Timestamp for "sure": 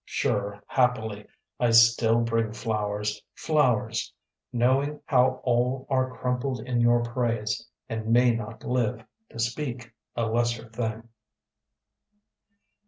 0.03-0.63